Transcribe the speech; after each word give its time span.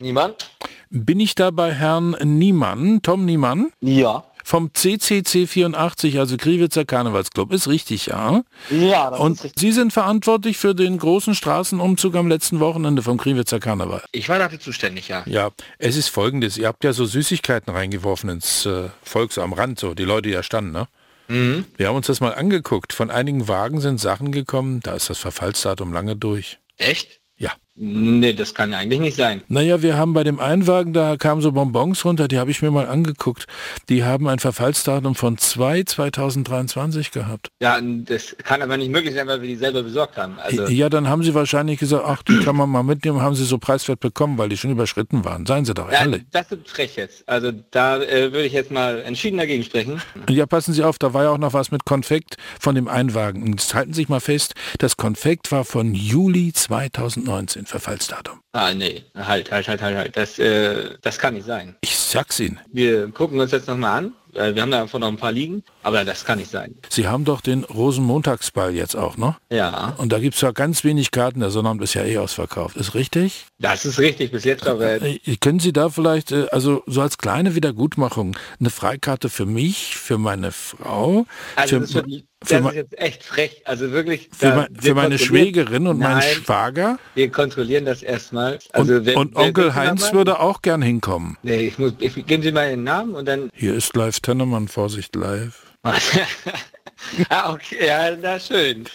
Niemand? 0.00 0.50
Bin 0.90 1.20
ich 1.20 1.34
da 1.34 1.50
bei 1.50 1.72
Herrn 1.72 2.16
Niemann, 2.22 3.00
Tom 3.02 3.24
Niemann? 3.24 3.70
Ja. 3.80 4.24
Vom 4.48 4.72
CCC 4.72 5.48
84, 5.48 6.20
also 6.20 6.36
Kriwitzer 6.36 6.84
Karnevalsclub. 6.84 7.52
Ist 7.52 7.66
richtig, 7.66 8.06
ja? 8.06 8.44
Ja, 8.70 9.10
das 9.10 9.18
Und 9.18 9.32
ist 9.32 9.42
richtig. 9.42 9.60
Sie 9.60 9.72
sind 9.72 9.92
verantwortlich 9.92 10.56
für 10.56 10.72
den 10.72 10.98
großen 10.98 11.34
Straßenumzug 11.34 12.14
am 12.14 12.28
letzten 12.28 12.60
Wochenende 12.60 13.02
vom 13.02 13.18
Kriwitzer 13.18 13.58
Karneval. 13.58 14.04
Ich 14.12 14.28
war 14.28 14.38
dafür 14.38 14.60
zuständig, 14.60 15.08
ja. 15.08 15.24
Ja, 15.26 15.50
es 15.78 15.96
ist 15.96 16.10
folgendes. 16.10 16.58
Ihr 16.58 16.68
habt 16.68 16.84
ja 16.84 16.92
so 16.92 17.06
Süßigkeiten 17.06 17.74
reingeworfen 17.74 18.30
ins 18.30 18.64
äh, 18.66 18.90
Volks 19.02 19.36
am 19.36 19.52
Rand, 19.52 19.80
so 19.80 19.94
die 19.94 20.04
Leute, 20.04 20.28
die 20.28 20.34
da 20.34 20.44
standen, 20.44 20.70
ne? 20.70 20.86
Mhm. 21.26 21.64
Wir 21.76 21.88
haben 21.88 21.96
uns 21.96 22.06
das 22.06 22.20
mal 22.20 22.32
angeguckt. 22.32 22.92
Von 22.92 23.10
einigen 23.10 23.48
Wagen 23.48 23.80
sind 23.80 23.98
Sachen 23.98 24.30
gekommen, 24.30 24.78
da 24.78 24.94
ist 24.94 25.10
das 25.10 25.18
Verfallsdatum 25.18 25.92
lange 25.92 26.14
durch. 26.14 26.60
Echt? 26.76 27.20
Ja. 27.36 27.50
Nee, 27.78 28.32
das 28.32 28.54
kann 28.54 28.72
eigentlich 28.72 29.00
nicht 29.00 29.16
sein. 29.16 29.42
Naja, 29.48 29.82
wir 29.82 29.96
haben 29.98 30.14
bei 30.14 30.24
dem 30.24 30.40
einen 30.40 30.66
Wagen, 30.66 30.94
da 30.94 31.16
kamen 31.16 31.42
so 31.42 31.52
Bonbons 31.52 32.04
runter, 32.06 32.26
die 32.26 32.38
habe 32.38 32.50
ich 32.50 32.62
mir 32.62 32.70
mal 32.70 32.88
angeguckt. 32.88 33.46
Die 33.90 34.02
haben 34.02 34.28
ein 34.28 34.38
Verfallsdatum 34.38 35.14
von 35.14 35.36
2 35.36 35.82
2023 35.82 37.10
gehabt. 37.10 37.50
Ja, 37.60 37.78
das 37.80 38.34
kann 38.42 38.62
aber 38.62 38.78
nicht 38.78 38.90
möglich 38.90 39.14
sein, 39.14 39.26
weil 39.26 39.42
wir 39.42 39.48
die 39.48 39.56
selber 39.56 39.82
besorgt 39.82 40.16
haben. 40.16 40.38
Also, 40.38 40.66
Ja, 40.68 40.88
dann 40.88 41.08
haben 41.08 41.22
sie 41.22 41.34
wahrscheinlich 41.34 41.78
gesagt, 41.78 42.04
ach, 42.06 42.22
die 42.22 42.38
kann 42.40 42.56
man 42.56 42.70
mal 42.70 42.82
mitnehmen, 42.82 43.20
haben 43.20 43.34
sie 43.34 43.44
so 43.44 43.58
preiswert 43.58 44.00
bekommen, 44.00 44.38
weil 44.38 44.48
die 44.48 44.56
schon 44.56 44.70
überschritten 44.70 45.24
waren. 45.26 45.44
Seien 45.44 45.66
sie 45.66 45.74
doch 45.74 45.92
ja, 45.92 46.00
ehrlich. 46.00 46.22
das 46.32 46.50
ist 46.52 46.70
frech 46.70 46.96
jetzt. 46.96 47.28
Also 47.28 47.52
da 47.70 47.98
äh, 48.02 48.32
würde 48.32 48.46
ich 48.46 48.52
jetzt 48.52 48.70
mal 48.70 49.00
entschieden 49.00 49.36
dagegen 49.36 49.62
sprechen. 49.62 50.00
Ja, 50.30 50.46
passen 50.46 50.72
Sie 50.72 50.82
auf, 50.82 50.98
da 50.98 51.12
war 51.12 51.24
ja 51.24 51.30
auch 51.30 51.38
noch 51.38 51.52
was 51.52 51.70
mit 51.70 51.84
Konfekt 51.84 52.36
von 52.58 52.74
dem 52.74 52.88
Einwagen. 52.88 53.42
Und 53.42 53.60
jetzt 53.60 53.74
halten 53.74 53.92
Sie 53.92 54.00
sich 54.02 54.08
mal 54.08 54.20
fest, 54.20 54.54
das 54.78 54.96
Konfekt 54.96 55.52
war 55.52 55.64
von 55.64 55.94
Juli 55.94 56.52
2019, 56.52 57.65
Verfallsdatum. 57.66 58.40
Ah, 58.52 58.72
nee, 58.72 59.04
halt, 59.14 59.50
halt, 59.50 59.68
halt, 59.68 59.82
halt, 59.82 59.96
halt. 59.96 60.16
Das, 60.16 60.38
äh, 60.38 60.94
das 61.02 61.18
kann 61.18 61.34
nicht 61.34 61.46
sein. 61.46 61.76
Ich 61.82 61.96
sag's 61.96 62.40
Ihnen. 62.40 62.58
Wir 62.72 63.08
gucken 63.10 63.38
uns 63.40 63.50
jetzt 63.52 63.68
nochmal 63.68 63.98
an. 63.98 64.12
Äh, 64.34 64.54
Wir 64.54 64.62
haben 64.62 64.70
davon 64.70 65.00
noch 65.00 65.08
ein 65.08 65.16
paar 65.16 65.32
liegen, 65.32 65.62
aber 65.82 66.04
das 66.04 66.24
kann 66.24 66.38
nicht 66.38 66.50
sein. 66.50 66.74
Sie 66.88 67.06
haben 67.08 67.24
doch 67.24 67.40
den 67.40 67.64
Rosenmontagsball 67.64 68.74
jetzt 68.74 68.94
auch, 68.94 69.16
ne? 69.16 69.36
Ja, 69.50 69.94
Und 69.98 70.12
da 70.12 70.18
gibt's 70.18 70.40
ja 70.40 70.52
ganz 70.52 70.84
wenig 70.84 71.10
Karten, 71.10 71.40
der 71.40 71.50
Sonnabend 71.50 71.82
ist 71.82 71.94
ja 71.94 72.04
eh 72.04 72.18
ausverkauft. 72.18 72.76
Ist 72.76 72.94
richtig? 72.94 73.46
das 73.58 73.84
ist 73.86 73.98
richtig 73.98 74.30
bis 74.32 74.44
jetzt, 74.44 74.66
aber 74.66 75.00
Äh, 75.02 75.18
Können 75.40 75.58
Sie 75.60 75.72
da 75.72 75.88
vielleicht, 75.88 76.32
äh, 76.32 76.46
also 76.52 76.82
so 76.86 77.00
als 77.00 77.18
kleine 77.18 77.54
Wiedergutmachung, 77.54 78.36
eine 78.60 78.70
Freikarte 78.70 79.28
für 79.28 79.46
mich, 79.46 79.96
für 79.96 80.18
meine 80.18 80.52
Frau, 80.52 81.26
also 81.56 81.80
für, 81.80 81.86
für, 81.86 82.04
das 82.40 82.60
ist 82.60 82.74
jetzt 82.74 82.98
echt 82.98 83.22
frech. 83.24 83.62
Also 83.64 83.90
wirklich. 83.92 84.28
für, 84.32 84.46
da- 84.46 84.56
me- 84.56 84.68
wir 84.70 84.82
für 84.82 84.94
meine 84.94 85.18
Schwägerin 85.18 85.86
und 85.86 85.98
meinen 85.98 86.18
Nein, 86.18 86.34
Schwager? 86.44 86.98
wir 87.14 87.30
kontrollieren 87.30 87.84
das 87.84 88.02
erstmal. 88.02 88.58
Also 88.72 88.94
und 88.96 89.06
wer- 89.06 89.16
und 89.16 89.34
wer- 89.34 89.42
Onkel 89.44 89.74
Heinz 89.74 90.12
würde 90.12 90.38
auch 90.40 90.62
gern 90.62 90.82
hinkommen. 90.82 91.38
Nee, 91.42 91.66
ich 91.68 91.78
muss, 91.78 91.94
ich, 91.98 92.26
geben 92.26 92.42
Sie 92.42 92.52
mal 92.52 92.68
Ihren 92.68 92.84
Namen 92.84 93.14
und 93.14 93.26
dann. 93.26 93.48
Hier 93.54 93.74
ist 93.74 93.96
live 93.96 94.20
Tennemann, 94.20 94.68
Vorsicht 94.68 95.14
live. 95.16 95.62
ah, 97.28 97.52
okay, 97.52 97.86
ja, 97.86 98.16
na 98.20 98.38
schön. 98.40 98.86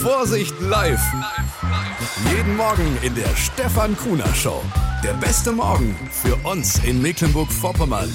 Vorsicht 0.00 0.54
live. 0.60 1.00
Jeden 2.30 2.56
Morgen 2.56 2.96
in 3.02 3.14
der 3.16 3.34
Stefan 3.34 3.96
Kuhner 3.96 4.32
Show. 4.32 4.62
Der 5.02 5.14
beste 5.14 5.50
Morgen 5.50 5.96
für 6.12 6.36
uns 6.48 6.78
in 6.84 7.02
Mecklenburg-Vorpommern. 7.02 8.08